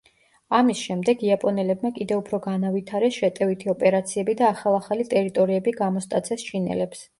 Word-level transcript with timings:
ამის 0.59 0.79
შემდეგ 0.85 1.19
იაპონელებმა 1.27 1.91
კიდევ 1.97 2.21
უფრო 2.21 2.39
განავითარეს 2.47 3.19
შეტევითი 3.21 3.71
ოპერაციები 3.75 4.37
და 4.41 4.49
ახალ-ახალი 4.57 5.09
ტერიტორიები 5.15 5.77
გამოსტაცეს 5.85 6.51
ჩინელებს. 6.51 7.09